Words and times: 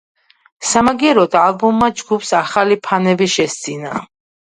სამაგიეროდ 0.69 1.37
ალბომმა 1.43 1.91
ჯგუფს 2.01 2.35
ახალი 2.41 2.81
ფანები 2.91 3.33
შესძინა. 3.39 3.99